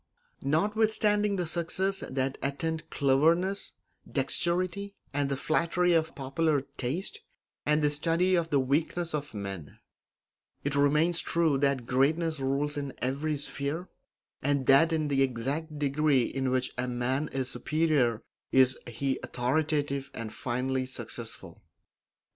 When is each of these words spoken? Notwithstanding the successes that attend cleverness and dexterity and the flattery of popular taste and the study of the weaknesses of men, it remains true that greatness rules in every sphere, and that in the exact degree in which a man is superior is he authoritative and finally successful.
Notwithstanding 0.41 1.35
the 1.35 1.45
successes 1.45 2.07
that 2.09 2.39
attend 2.41 2.89
cleverness 2.89 3.73
and 4.03 4.15
dexterity 4.15 4.95
and 5.13 5.29
the 5.29 5.37
flattery 5.37 5.93
of 5.93 6.15
popular 6.15 6.61
taste 6.75 7.19
and 7.67 7.83
the 7.83 7.89
study 7.91 8.33
of 8.33 8.49
the 8.49 8.59
weaknesses 8.59 9.13
of 9.13 9.35
men, 9.35 9.77
it 10.63 10.73
remains 10.73 11.19
true 11.19 11.59
that 11.59 11.85
greatness 11.85 12.39
rules 12.39 12.77
in 12.77 12.93
every 12.97 13.37
sphere, 13.37 13.89
and 14.41 14.65
that 14.65 14.91
in 14.91 15.07
the 15.07 15.21
exact 15.21 15.77
degree 15.77 16.23
in 16.23 16.49
which 16.49 16.71
a 16.79 16.87
man 16.87 17.27
is 17.31 17.51
superior 17.51 18.23
is 18.51 18.75
he 18.87 19.19
authoritative 19.21 20.09
and 20.15 20.33
finally 20.33 20.87
successful. 20.87 21.61